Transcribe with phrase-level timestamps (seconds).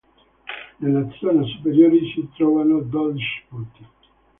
[0.79, 3.85] Nella zona superiore, si trovano dodici putti.